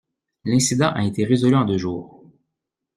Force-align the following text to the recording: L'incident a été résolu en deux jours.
L'incident 0.45 0.91
a 0.95 1.05
été 1.05 1.23
résolu 1.25 1.55
en 1.55 1.63
deux 1.65 1.77
jours. 1.77 2.23